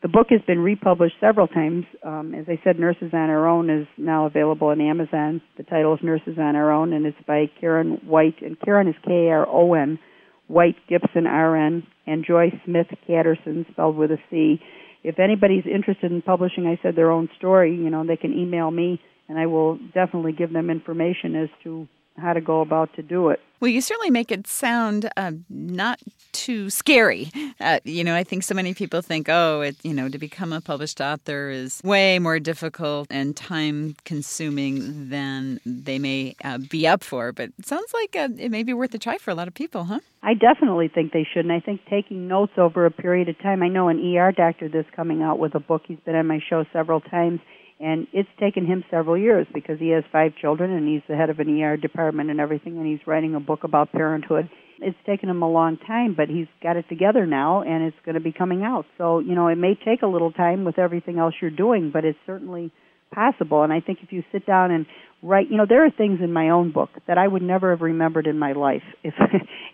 The 0.00 0.08
book 0.08 0.28
has 0.30 0.40
been 0.46 0.58
republished 0.58 1.16
several 1.20 1.46
times. 1.46 1.84
Um, 2.02 2.34
as 2.34 2.46
I 2.48 2.58
said, 2.64 2.78
Nurses 2.78 3.10
on 3.12 3.30
Our 3.30 3.46
Own 3.46 3.70
is 3.70 3.86
now 3.98 4.26
available 4.26 4.68
on 4.68 4.80
Amazon. 4.80 5.42
The 5.58 5.62
title 5.62 5.94
is 5.94 6.00
Nurses 6.02 6.38
on 6.38 6.56
Our 6.56 6.72
Own, 6.72 6.92
and 6.92 7.06
it's 7.06 7.16
by 7.26 7.50
Karen 7.60 8.00
White, 8.04 8.40
and 8.40 8.58
Karen 8.60 8.88
is 8.88 8.96
K 9.06 9.28
R 9.28 9.46
O 9.46 9.74
N, 9.74 10.00
White 10.48 10.76
Gibson 10.88 11.26
R 11.26 11.54
N, 11.54 11.86
and 12.06 12.24
Joy 12.26 12.50
Smith 12.64 12.88
Catterson, 13.06 13.64
spelled 13.70 13.96
with 13.96 14.10
a 14.10 14.18
C 14.28 14.60
if 15.04 15.18
anybody's 15.18 15.64
interested 15.66 16.12
in 16.12 16.22
publishing, 16.22 16.66
I 16.66 16.80
said 16.82 16.96
their 16.96 17.10
own 17.10 17.28
story, 17.36 17.74
you 17.74 17.90
know, 17.90 18.06
they 18.06 18.16
can 18.16 18.32
email 18.32 18.70
me, 18.70 19.00
and 19.28 19.38
I 19.38 19.46
will 19.46 19.78
definitely 19.94 20.32
give 20.32 20.52
them 20.52 20.70
information 20.70 21.36
as 21.36 21.48
to 21.64 21.88
how 22.16 22.32
to 22.32 22.40
go 22.40 22.60
about 22.60 22.94
to 22.96 23.02
do 23.02 23.30
it. 23.30 23.40
Well, 23.60 23.70
you 23.70 23.80
certainly 23.80 24.10
make 24.10 24.32
it 24.32 24.48
sound 24.48 25.08
uh, 25.16 25.30
not 25.48 26.00
too 26.32 26.68
scary. 26.68 27.30
Uh, 27.60 27.78
you 27.84 28.02
know, 28.02 28.16
I 28.16 28.24
think 28.24 28.42
so 28.42 28.56
many 28.56 28.74
people 28.74 29.02
think, 29.02 29.28
oh, 29.28 29.60
it, 29.60 29.76
you 29.84 29.94
know, 29.94 30.08
to 30.08 30.18
become 30.18 30.52
a 30.52 30.60
published 30.60 31.00
author 31.00 31.48
is 31.48 31.80
way 31.84 32.18
more 32.18 32.40
difficult 32.40 33.06
and 33.08 33.36
time 33.36 33.94
consuming 34.04 35.08
than 35.08 35.60
they 35.64 36.00
may 36.00 36.34
uh, 36.42 36.58
be 36.58 36.88
up 36.88 37.04
for. 37.04 37.30
But 37.30 37.50
it 37.56 37.66
sounds 37.66 37.94
like 37.94 38.16
uh, 38.16 38.30
it 38.36 38.50
may 38.50 38.64
be 38.64 38.74
worth 38.74 38.92
a 38.94 38.98
try 38.98 39.16
for 39.16 39.30
a 39.30 39.34
lot 39.36 39.46
of 39.46 39.54
people, 39.54 39.84
huh? 39.84 40.00
I 40.24 40.34
definitely 40.34 40.88
think 40.88 41.12
they 41.12 41.24
should. 41.32 41.44
And 41.44 41.52
I 41.52 41.60
think 41.60 41.82
taking 41.88 42.26
notes 42.26 42.54
over 42.56 42.84
a 42.84 42.90
period 42.90 43.28
of 43.28 43.38
time, 43.38 43.62
I 43.62 43.68
know 43.68 43.88
an 43.88 44.00
ER 44.16 44.32
doctor 44.32 44.68
that's 44.68 44.90
coming 44.96 45.22
out 45.22 45.38
with 45.38 45.54
a 45.54 45.60
book. 45.60 45.82
He's 45.86 46.00
been 46.04 46.16
on 46.16 46.26
my 46.26 46.40
show 46.50 46.64
several 46.72 47.00
times 47.00 47.38
and 47.82 48.06
it's 48.12 48.28
taken 48.38 48.64
him 48.64 48.84
several 48.90 49.18
years 49.18 49.46
because 49.52 49.80
he 49.80 49.88
has 49.90 50.04
five 50.12 50.32
children 50.40 50.70
and 50.70 50.86
he's 50.86 51.02
the 51.08 51.16
head 51.16 51.30
of 51.30 51.40
an 51.40 51.60
ER 51.60 51.76
department 51.76 52.30
and 52.30 52.38
everything 52.38 52.78
and 52.78 52.86
he's 52.86 53.04
writing 53.08 53.34
a 53.34 53.40
book 53.40 53.64
about 53.64 53.90
parenthood. 53.90 54.48
It's 54.78 54.96
taken 55.04 55.28
him 55.28 55.42
a 55.42 55.50
long 55.50 55.78
time, 55.78 56.14
but 56.16 56.28
he's 56.28 56.46
got 56.62 56.76
it 56.76 56.88
together 56.88 57.26
now 57.26 57.62
and 57.62 57.82
it's 57.82 57.96
going 58.04 58.14
to 58.14 58.20
be 58.20 58.32
coming 58.32 58.62
out. 58.62 58.86
So, 58.98 59.18
you 59.18 59.34
know, 59.34 59.48
it 59.48 59.56
may 59.56 59.74
take 59.74 60.02
a 60.02 60.06
little 60.06 60.30
time 60.30 60.64
with 60.64 60.78
everything 60.78 61.18
else 61.18 61.34
you're 61.42 61.50
doing, 61.50 61.90
but 61.92 62.04
it's 62.04 62.18
certainly 62.24 62.70
possible. 63.12 63.62
And 63.62 63.72
I 63.72 63.80
think 63.80 64.00
if 64.02 64.12
you 64.12 64.24
sit 64.32 64.46
down 64.46 64.70
and 64.70 64.86
write, 65.22 65.50
you 65.50 65.56
know, 65.56 65.66
there 65.68 65.84
are 65.84 65.90
things 65.90 66.20
in 66.22 66.32
my 66.32 66.50
own 66.50 66.72
book 66.72 66.90
that 67.06 67.18
I 67.18 67.28
would 67.28 67.42
never 67.42 67.70
have 67.70 67.80
remembered 67.80 68.26
in 68.26 68.38
my 68.38 68.52
life 68.52 68.82
if 69.04 69.14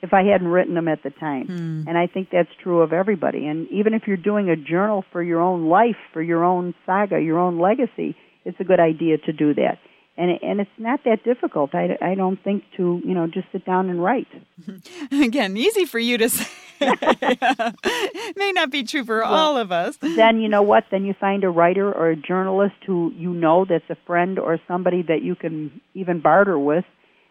if 0.03 0.13
I 0.13 0.25
hadn't 0.25 0.49
written 0.49 0.75
them 0.75 0.89
at 0.89 1.03
the 1.03 1.11
time. 1.11 1.47
Mm. 1.47 1.89
And 1.89 1.97
I 1.97 2.07
think 2.07 2.29
that's 2.31 2.51
true 2.63 2.83
of 2.83 2.93
everybody. 2.93 3.47
And 3.47 3.69
even 3.71 3.95
if 3.95 4.03
you're 4.07 4.17
doing 4.17 4.51
a 4.51 4.57
journal 4.57 5.05
for 5.13 5.23
your 5.23 5.41
own 5.41 5.69
life, 5.69 5.97
for 6.13 6.23
your 6.23 6.45
own 6.45 6.75
saga, 6.85 7.21
your 7.21 7.39
own 7.39 7.59
legacy, 7.59 8.17
it's 8.45 8.59
a 8.61 8.65
good 8.65 8.81
idea 8.81 9.19
to 9.19 9.33
do 9.33 9.55
that 9.55 9.79
and 10.19 10.33
it, 10.33 10.43
and 10.43 10.61
it's 10.61 10.71
not 10.79 11.01
that 11.05 11.23
difficult. 11.23 11.75
I, 11.75 11.97
I 12.03 12.15
don't 12.17 12.43
think 12.43 12.65
to 12.77 13.01
you 13.05 13.15
know 13.15 13.29
just 13.29 13.47
sit 13.53 13.65
down 13.65 13.89
and 13.89 14.03
write. 14.03 14.27
Again, 15.13 15.57
easy 15.57 15.85
for 15.85 16.01
you 16.01 16.19
to 16.19 16.29
say. 16.29 16.47
May 18.37 18.53
not 18.53 18.71
be 18.71 18.83
true 18.83 19.05
for 19.05 19.21
well, 19.21 19.33
all 19.33 19.57
of 19.57 19.73
us. 19.73 19.97
Then 19.99 20.41
you 20.41 20.49
know 20.49 20.63
what? 20.63 20.85
Then 20.91 21.05
you 21.05 21.15
find 21.19 21.45
a 21.45 21.49
writer 21.49 21.91
or 21.91 22.11
a 22.11 22.17
journalist 22.17 22.75
who 22.85 23.13
you 23.17 23.33
know 23.33 23.65
that's 23.65 23.89
a 23.89 23.97
friend 24.07 24.39
or 24.39 24.59
somebody 24.67 25.03
that 25.03 25.23
you 25.23 25.37
can 25.37 25.81
even 25.95 26.21
barter 26.21 26.59
with, 26.59 26.85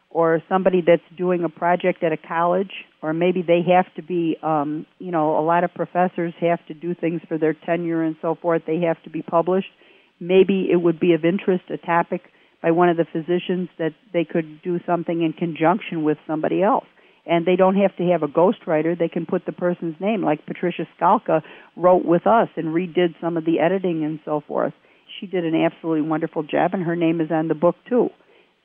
or 0.09 0.41
somebody 0.47 0.81
that's 0.85 1.03
doing 1.17 1.43
a 1.43 1.49
project 1.49 2.03
at 2.03 2.13
a 2.13 2.17
college, 2.17 2.71
or 3.01 3.13
maybe 3.13 3.41
they 3.41 3.61
have 3.69 3.93
to 3.95 4.01
be. 4.01 4.37
Um, 4.41 4.85
you 4.97 5.11
know, 5.11 5.37
a 5.37 5.43
lot 5.43 5.65
of 5.65 5.73
professors 5.73 6.33
have 6.39 6.65
to 6.67 6.73
do 6.73 6.95
things 6.95 7.21
for 7.27 7.37
their 7.37 7.53
tenure 7.53 8.01
and 8.01 8.15
so 8.21 8.35
forth. 8.35 8.61
They 8.65 8.79
have 8.81 9.01
to 9.03 9.09
be 9.09 9.21
published. 9.21 9.67
Maybe 10.21 10.69
it 10.71 10.77
would 10.77 11.01
be 11.01 11.13
of 11.13 11.25
interest 11.25 11.65
a 11.69 11.77
topic 11.77 12.31
by 12.61 12.71
one 12.71 12.89
of 12.89 12.97
the 12.97 13.05
physicians 13.11 13.69
that 13.77 13.93
they 14.13 14.23
could 14.23 14.61
do 14.61 14.79
something 14.85 15.21
in 15.21 15.33
conjunction 15.33 16.03
with 16.03 16.17
somebody 16.25 16.63
else. 16.63 16.85
And 17.25 17.45
they 17.45 17.57
don't 17.57 17.75
have 17.75 17.95
to 17.97 18.03
have 18.03 18.23
a 18.23 18.27
ghostwriter. 18.27 18.97
They 18.97 19.09
can 19.09 19.25
put 19.25 19.45
the 19.45 19.51
person's 19.51 19.95
name, 19.99 20.23
like 20.23 20.45
Patricia 20.45 20.87
Skalka 20.99 21.41
wrote 21.75 22.05
with 22.05 22.25
us 22.25 22.47
and 22.55 22.67
redid 22.67 23.15
some 23.19 23.35
of 23.35 23.45
the 23.45 23.59
editing 23.59 24.05
and 24.05 24.19
so 24.23 24.41
forth. 24.47 24.73
She 25.19 25.27
did 25.27 25.43
an 25.43 25.55
absolutely 25.55 26.07
wonderful 26.07 26.43
job, 26.43 26.71
and 26.73 26.83
her 26.83 26.95
name 26.95 27.19
is 27.19 27.29
on 27.31 27.47
the 27.47 27.55
book 27.55 27.75
too. 27.89 28.09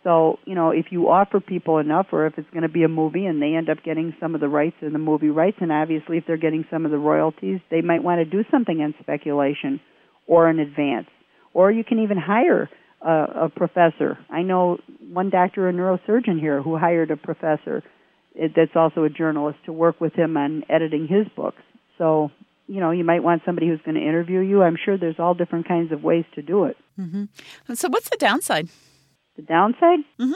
So, 0.05 0.39
you 0.45 0.55
know, 0.55 0.71
if 0.71 0.87
you 0.91 1.09
offer 1.09 1.41
people 1.41 1.79
enough, 1.79 2.07
or 2.13 2.27
if 2.27 2.35
it's 2.37 2.51
going 2.51 2.63
to 2.63 2.69
be 2.69 2.83
a 2.83 2.89
movie 2.89 3.27
and 3.27 3.41
they 3.41 3.55
end 3.55 3.71
up 3.71 3.85
getting 3.85 4.15
some 4.21 4.35
of 4.35 4.41
the 4.41 4.49
rights 4.49 4.77
in 4.81 4.93
the 4.93 4.99
movie 4.99 5.31
rights, 5.31 5.59
and 5.61 5.71
obviously 5.71 6.19
if 6.19 6.25
they're 6.27 6.37
getting 6.37 6.65
some 6.71 6.85
of 6.85 6.91
the 6.91 6.99
royalties, 6.99 7.61
they 7.71 7.83
might 7.83 8.03
want 8.03 8.19
to 8.19 8.25
do 8.25 8.45
something 8.51 8.81
in 8.81 8.95
speculation 9.01 9.81
or 10.27 10.51
in 10.51 10.59
advance. 10.59 11.07
Or 11.55 11.71
you 11.71 11.85
can 11.85 12.01
even 12.01 12.17
hire 12.19 12.69
a, 13.05 13.45
a 13.45 13.49
professor. 13.49 14.19
I 14.31 14.43
know 14.43 14.79
one 15.01 15.31
doctor, 15.31 15.69
a 15.69 15.73
neurosurgeon 15.73 16.39
here, 16.41 16.63
who 16.63 16.79
hired 16.79 17.11
a 17.11 17.17
professor 17.17 17.83
that's 18.35 18.75
also 18.75 19.05
a 19.05 19.11
journalist 19.11 19.59
to 19.67 19.73
work 19.73 20.01
with 20.01 20.15
him 20.15 20.37
on 20.37 20.65
editing 20.69 21.07
his 21.07 21.27
books. 21.37 21.63
So, 21.99 22.31
you 22.67 22.81
know, 22.81 22.91
you 22.91 23.05
might 23.05 23.23
want 23.23 23.43
somebody 23.45 23.69
who's 23.69 23.81
going 23.85 23.97
to 23.97 24.01
interview 24.01 24.41
you. 24.41 24.63
I'm 24.63 24.77
sure 24.83 24.97
there's 24.97 25.19
all 25.19 25.35
different 25.35 25.69
kinds 25.69 25.93
of 25.93 26.03
ways 26.03 26.25
to 26.35 26.43
do 26.43 26.65
it. 26.65 26.77
Mm-hmm. 26.99 27.75
So, 27.75 27.89
what's 27.89 28.09
the 28.09 28.17
downside? 28.17 28.69
The 29.37 29.43
downside? 29.43 30.01
Mm-hmm. 30.21 30.33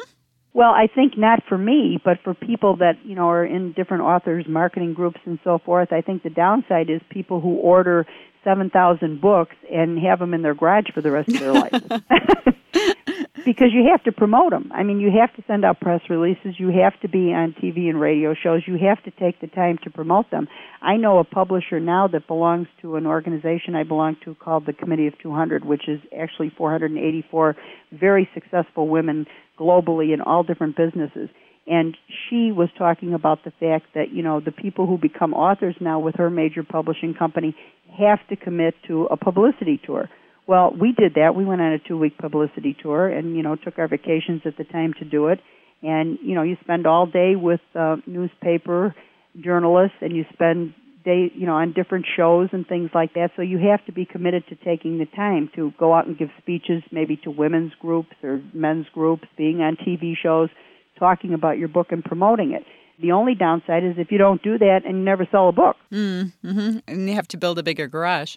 Well, 0.53 0.71
I 0.71 0.87
think 0.87 1.19
not 1.19 1.43
for 1.49 1.59
me, 1.59 2.01
but 2.03 2.17
for 2.25 2.33
people 2.33 2.77
that, 2.79 2.95
you 3.05 3.15
know, 3.15 3.29
are 3.29 3.45
in 3.45 3.73
different 3.73 4.05
authors 4.05 4.47
marketing 4.49 4.95
groups 4.95 5.21
and 5.27 5.39
so 5.45 5.59
forth, 5.59 5.93
I 5.93 6.01
think 6.01 6.23
the 6.23 6.31
downside 6.31 6.89
is 6.89 7.03
people 7.11 7.43
who 7.43 7.57
order 7.57 8.07
7,000 8.47 9.21
books 9.21 9.57
and 9.73 9.99
have 9.99 10.21
them 10.21 10.33
in 10.33 10.43
their 10.43 10.55
garage 10.55 10.87
for 10.95 11.01
the 11.01 11.11
rest 11.11 11.29
of 11.29 11.41
their 11.41 11.53
life. 11.53 11.73
because 13.45 13.73
you 13.73 13.89
have 13.91 14.03
to 14.05 14.13
promote 14.13 14.51
them. 14.51 14.71
I 14.73 14.85
mean, 14.85 15.01
you 15.01 15.11
have 15.19 15.35
to 15.35 15.43
send 15.47 15.65
out 15.65 15.81
press 15.81 16.01
releases, 16.09 16.59
you 16.59 16.69
have 16.69 16.99
to 17.01 17.09
be 17.09 17.33
on 17.33 17.55
TV 17.55 17.89
and 17.89 18.01
radio 18.01 18.35
shows, 18.35 18.63
you 18.67 18.79
have 18.79 19.03
to 19.03 19.11
take 19.11 19.41
the 19.41 19.49
time 19.49 19.79
to 19.83 19.91
promote 19.91 20.31
them. 20.31 20.47
I 20.81 20.97
know 20.97 21.19
a 21.19 21.25
publisher 21.25 21.81
now 21.81 22.07
that 22.09 22.29
belongs 22.29 22.69
to 22.83 22.95
an 22.97 23.07
organization 23.07 23.75
I 23.75 23.83
belong 23.83 24.17
to 24.25 24.37
called 24.37 24.67
the 24.67 24.73
Committee 24.73 25.09
of 25.09 25.19
200, 25.21 25.65
which 25.65 25.89
is 25.89 26.01
actually 26.17 26.51
484 26.57 27.57
very 27.93 28.29
successful 28.33 28.89
women 28.89 29.27
globally 29.59 30.15
in 30.15 30.21
all 30.21 30.45
different 30.45 30.77
businesses. 30.77 31.31
And 31.67 31.97
she 32.07 32.53
was 32.53 32.69
talking 32.79 33.13
about 33.13 33.43
the 33.45 33.51
fact 33.51 33.95
that, 33.95 34.13
you 34.13 34.23
know, 34.23 34.41
the 34.41 34.53
people 34.53 34.87
who 34.87 34.99
become 34.99 35.35
authors 35.35 35.75
now 35.81 35.99
with 35.99 36.15
her 36.17 36.31
major 36.31 36.63
publishing 36.63 37.15
company 37.15 37.57
have 37.99 38.21
to 38.29 38.37
commit 38.37 38.75
to 38.87 39.07
a 39.07 39.17
publicity 39.17 39.81
tour. 39.85 40.09
Well, 40.47 40.73
we 40.79 40.93
did 40.93 41.15
that. 41.15 41.35
We 41.35 41.45
went 41.45 41.61
on 41.61 41.73
a 41.73 41.79
two 41.81 41.99
week 41.99 42.19
publicity 42.19 42.77
tour 42.81 43.09
and, 43.09 43.37
you 43.37 43.43
know, 43.43 43.57
took 43.57 43.79
our 43.79 43.89
vacations 43.89 44.43
at 44.45 44.57
the 44.57 44.65
time 44.65 44.95
to 45.01 45.05
do 45.05 45.29
it. 45.29 45.41
And, 45.83 46.19
you 46.23 46.35
know, 46.35 46.43
you 46.43 46.57
spend 46.63 46.87
all 46.87 47.07
day 47.07 47.35
with 47.35 47.61
uh, 47.75 47.97
newspaper 48.07 48.95
journalists 49.41 49.97
and 50.01 50.15
you 50.15 50.25
spend 50.33 50.73
day, 51.05 51.31
you 51.35 51.47
know, 51.47 51.55
on 51.55 51.73
different 51.73 52.07
shows 52.17 52.49
and 52.53 52.67
things 52.67 52.91
like 52.95 53.15
that. 53.15 53.31
So 53.37 53.43
you 53.43 53.59
have 53.71 53.85
to 53.87 53.93
be 53.93 54.05
committed 54.05 54.45
to 54.49 54.57
taking 54.57 54.99
the 54.99 55.07
time 55.07 55.51
to 55.57 55.73
go 55.79 55.95
out 55.95 56.07
and 56.07 56.17
give 56.19 56.29
speeches, 56.39 56.83
maybe 56.93 57.17
to 57.25 57.31
women's 57.31 57.73
groups 57.81 58.13
or 58.23 58.41
men's 58.53 58.87
groups, 58.93 59.25
being 59.37 59.61
on 59.61 59.77
TV 59.77 60.15
shows, 60.21 60.49
talking 60.99 61.35
about 61.35 61.59
your 61.59 61.69
book 61.69 61.93
and 61.93 62.05
promoting 62.05 62.53
it. 62.53 62.65
The 63.01 63.13
only 63.13 63.35
downside 63.35 63.85
is 63.85 63.95
if 63.99 64.11
you 64.11 64.19
don't 64.19 64.43
do 64.43 64.59
that 64.59 64.81
and 64.87 64.99
you 64.99 65.05
never 65.05 65.27
sell 65.31 65.49
a 65.49 65.53
book. 65.53 65.77
Mm-hmm. 65.93 66.79
And 66.89 67.09
you 67.09 67.15
have 67.15 67.29
to 67.29 67.37
build 67.37 67.59
a 67.59 67.63
bigger 67.63 67.89
garage. 67.89 68.37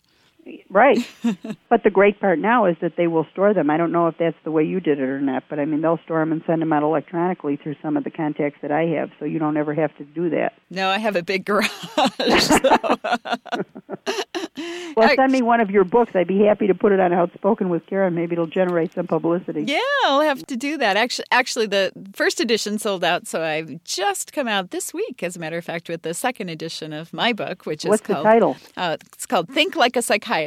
Right. 0.70 1.08
but 1.70 1.84
the 1.84 1.90
great 1.90 2.20
part 2.20 2.40
now 2.40 2.66
is 2.66 2.76
that 2.82 2.96
they 2.96 3.08
will 3.08 3.26
store 3.32 3.54
them. 3.54 3.70
I 3.70 3.78
don't 3.78 3.92
know 3.92 4.08
if 4.08 4.18
that's 4.18 4.38
the 4.44 4.52
way 4.52 4.64
you 4.64 4.80
did 4.80 5.00
it 5.00 5.04
or 5.04 5.20
not, 5.20 5.44
but 5.50 5.60
I 5.60 5.66
mean, 5.66 5.82
they'll 5.82 6.00
store 6.06 6.20
them 6.20 6.32
and 6.32 6.42
send 6.46 6.62
them 6.62 6.74
out 6.74 6.84
electronically 6.84 7.58
through 7.58 7.76
some 7.82 7.98
of 7.98 8.04
the 8.04 8.12
contacts 8.12 8.60
that 8.62 8.72
I 8.72 8.84
have, 8.98 9.12
so 9.20 9.26
you 9.26 9.40
don't 9.40 9.58
ever 9.58 9.74
have 9.74 9.96
to 9.98 10.04
do 10.04 10.30
that. 10.32 10.54
No, 10.70 10.90
I 10.90 10.98
have 10.98 11.16
a 11.16 11.24
big 11.24 11.46
garage. 11.46 11.70
well, 14.96 15.16
send 15.16 15.32
me 15.32 15.42
one 15.42 15.62
of 15.62 15.70
your 15.70 15.84
books. 15.84 16.16
I'd 16.16 16.28
be 16.28 16.42
happy 16.42 16.68
to 16.68 16.74
put 16.74 16.92
it 16.92 17.00
on 17.00 17.14
Outspoken 17.14 17.70
with 17.70 17.86
Karen. 17.86 18.16
Maybe 18.16 18.34
it'll 18.34 18.48
generate 18.48 18.94
some 18.94 19.08
publicity. 19.08 19.64
Yeah, 19.64 19.80
I'll 20.06 20.22
have 20.22 20.46
to 20.48 20.58
do 20.58 20.78
that. 20.78 20.98
Actually, 20.98 21.26
actually, 21.32 21.66
the 21.68 21.92
first 22.14 22.40
edition 22.40 22.80
sold 22.80 23.04
out, 23.04 23.28
so 23.28 23.44
I've 23.44 23.84
just 23.84 24.34
come 24.34 24.48
out 24.48 24.72
this 24.72 24.94
week, 24.94 25.24
as 25.24 25.36
a 25.36 25.40
matter 25.40 25.58
of 25.58 25.66
fact, 25.66 25.90
with 25.90 26.02
the 26.02 26.14
second 26.14 26.50
edition 26.50 26.94
of 26.94 27.14
my 27.14 27.34
book, 27.34 27.66
which 27.66 27.86
is 27.86 27.90
What's 27.90 28.02
called. 28.02 28.20
the 28.20 28.30
title? 28.30 28.58
Uh, 28.76 28.98
it's 29.14 29.26
called 29.26 29.50
Think 29.50 29.76
Like 29.76 29.96
a 29.96 30.02
Psychiatrist. 30.02 30.39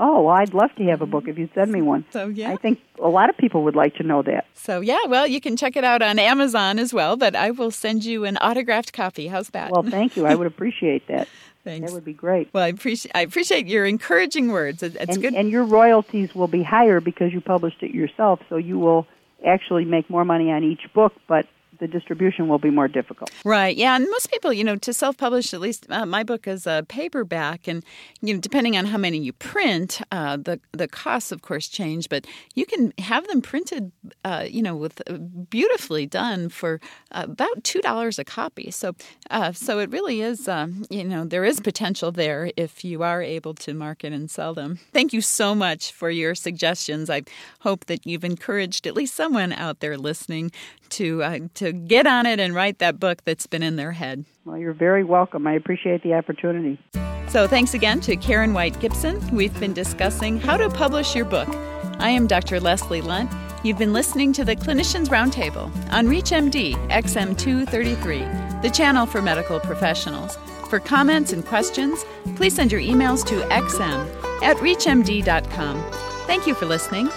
Oh, 0.00 0.22
well, 0.22 0.34
I'd 0.34 0.54
love 0.54 0.74
to 0.76 0.84
have 0.84 1.02
a 1.02 1.06
book 1.06 1.28
if 1.28 1.38
you'd 1.38 1.52
send 1.54 1.72
me 1.72 1.82
one. 1.82 2.04
So 2.10 2.28
yeah, 2.28 2.50
I 2.50 2.56
think 2.56 2.80
a 3.00 3.08
lot 3.08 3.30
of 3.30 3.36
people 3.36 3.64
would 3.64 3.76
like 3.76 3.94
to 3.96 4.02
know 4.02 4.22
that. 4.22 4.46
So 4.54 4.80
yeah, 4.80 4.98
well, 5.06 5.26
you 5.26 5.40
can 5.40 5.56
check 5.56 5.76
it 5.76 5.84
out 5.84 6.02
on 6.02 6.18
Amazon 6.18 6.78
as 6.78 6.92
well, 6.92 7.16
but 7.16 7.36
I 7.36 7.50
will 7.50 7.70
send 7.70 8.04
you 8.04 8.24
an 8.24 8.36
autographed 8.38 8.92
copy. 8.92 9.28
How's 9.28 9.50
that? 9.50 9.70
Well, 9.70 9.82
thank 9.82 10.16
you. 10.16 10.26
I 10.26 10.34
would 10.34 10.46
appreciate 10.54 11.06
that. 11.08 11.28
Thanks. 11.64 11.90
That 11.90 11.94
would 11.94 12.04
be 12.04 12.14
great. 12.14 12.48
Well, 12.54 12.64
I 12.64 12.68
appreciate 12.68 13.12
I 13.14 13.20
appreciate 13.22 13.66
your 13.66 13.84
encouraging 13.84 14.48
words. 14.48 14.82
It, 14.82 14.96
it's 14.96 15.14
and, 15.14 15.22
good. 15.22 15.34
And 15.34 15.50
your 15.50 15.64
royalties 15.64 16.34
will 16.34 16.48
be 16.48 16.62
higher 16.62 17.00
because 17.00 17.32
you 17.32 17.40
published 17.40 17.82
it 17.82 17.90
yourself, 17.90 18.40
so 18.48 18.56
you 18.56 18.78
will 18.78 19.06
actually 19.46 19.84
make 19.84 20.08
more 20.08 20.24
money 20.24 20.50
on 20.50 20.64
each 20.64 20.92
book, 20.94 21.12
but 21.26 21.46
the 21.78 21.86
distribution 21.86 22.48
will 22.48 22.58
be 22.58 22.70
more 22.70 22.88
difficult. 22.88 23.30
Right. 23.44 23.76
Yeah. 23.76 23.96
And 23.96 24.06
most 24.10 24.30
people, 24.30 24.52
you 24.52 24.64
know, 24.64 24.76
to 24.76 24.92
self 24.92 25.16
publish, 25.16 25.54
at 25.54 25.60
least 25.60 25.86
uh, 25.90 26.06
my 26.06 26.22
book 26.22 26.46
is 26.46 26.66
a 26.66 26.84
paperback. 26.88 27.68
And, 27.68 27.84
you 28.20 28.34
know, 28.34 28.40
depending 28.40 28.76
on 28.76 28.86
how 28.86 28.98
many 28.98 29.18
you 29.18 29.32
print, 29.32 30.00
uh, 30.12 30.36
the, 30.36 30.60
the 30.72 30.88
costs, 30.88 31.32
of 31.32 31.42
course, 31.42 31.68
change. 31.68 32.08
But 32.08 32.26
you 32.54 32.66
can 32.66 32.92
have 32.98 33.26
them 33.28 33.40
printed, 33.40 33.92
uh, 34.24 34.46
you 34.48 34.62
know, 34.62 34.76
with 34.76 35.02
uh, 35.08 35.14
beautifully 35.14 36.06
done 36.06 36.48
for 36.48 36.80
uh, 37.12 37.26
about 37.28 37.62
$2 37.62 38.18
a 38.18 38.24
copy. 38.24 38.70
So, 38.70 38.94
uh, 39.30 39.52
so 39.52 39.78
it 39.78 39.90
really 39.90 40.20
is, 40.20 40.48
um, 40.48 40.84
you 40.90 41.04
know, 41.04 41.24
there 41.24 41.44
is 41.44 41.60
potential 41.60 42.12
there 42.12 42.50
if 42.56 42.84
you 42.84 43.02
are 43.02 43.22
able 43.22 43.54
to 43.54 43.74
market 43.74 44.12
and 44.12 44.30
sell 44.30 44.54
them. 44.54 44.78
Thank 44.92 45.12
you 45.12 45.20
so 45.20 45.54
much 45.54 45.92
for 45.92 46.10
your 46.10 46.34
suggestions. 46.34 47.10
I 47.10 47.22
hope 47.60 47.86
that 47.86 48.06
you've 48.06 48.24
encouraged 48.24 48.86
at 48.86 48.94
least 48.94 49.14
someone 49.14 49.52
out 49.52 49.80
there 49.80 49.96
listening 49.96 50.50
to 50.90 51.22
uh, 51.22 51.38
to 51.68 51.78
get 51.78 52.06
on 52.06 52.26
it 52.26 52.40
and 52.40 52.54
write 52.54 52.78
that 52.78 52.98
book 52.98 53.22
that's 53.24 53.46
been 53.46 53.62
in 53.62 53.76
their 53.76 53.92
head. 53.92 54.24
Well, 54.44 54.58
you're 54.58 54.72
very 54.72 55.04
welcome. 55.04 55.46
I 55.46 55.54
appreciate 55.54 56.02
the 56.02 56.14
opportunity. 56.14 56.78
So, 57.28 57.46
thanks 57.46 57.74
again 57.74 58.00
to 58.00 58.16
Karen 58.16 58.54
White 58.54 58.80
Gibson. 58.80 59.20
We've 59.34 59.58
been 59.60 59.74
discussing 59.74 60.38
how 60.38 60.56
to 60.56 60.70
publish 60.70 61.14
your 61.14 61.26
book. 61.26 61.48
I 61.98 62.08
am 62.10 62.26
Dr. 62.26 62.58
Leslie 62.58 63.02
Lundt. 63.02 63.30
You've 63.64 63.78
been 63.78 63.92
listening 63.92 64.32
to 64.34 64.44
the 64.44 64.56
Clinicians 64.56 65.08
Roundtable 65.08 65.70
on 65.92 66.06
ReachMD 66.06 66.74
XM233, 66.88 68.62
the 68.62 68.70
channel 68.70 69.04
for 69.04 69.20
medical 69.20 69.60
professionals. 69.60 70.38
For 70.70 70.78
comments 70.78 71.32
and 71.32 71.44
questions, 71.44 72.04
please 72.36 72.54
send 72.54 72.72
your 72.72 72.80
emails 72.80 73.26
to 73.26 73.40
xm 73.48 74.42
at 74.42 74.56
reachmd.com. 74.58 75.84
Thank 76.26 76.46
you 76.46 76.54
for 76.54 76.66
listening. 76.66 77.10